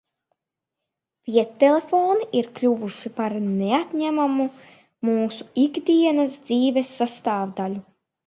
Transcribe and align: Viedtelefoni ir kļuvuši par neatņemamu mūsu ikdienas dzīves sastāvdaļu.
Viedtelefoni 1.33 2.25
ir 2.39 2.47
kļuvuši 2.59 3.11
par 3.19 3.35
neatņemamu 3.59 4.47
mūsu 5.09 5.47
ikdienas 5.65 6.39
dzīves 6.49 6.95
sastāvdaļu. 7.03 7.79